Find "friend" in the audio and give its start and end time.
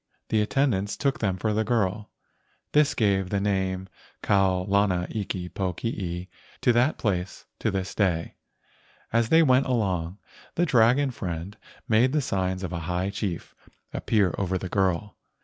11.11-11.55